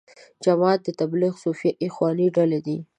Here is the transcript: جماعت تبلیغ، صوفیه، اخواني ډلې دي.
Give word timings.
جماعت 0.45 0.85
تبلیغ، 0.99 1.33
صوفیه، 1.43 1.71
اخواني 1.87 2.27
ډلې 2.35 2.59
دي. 2.65 2.77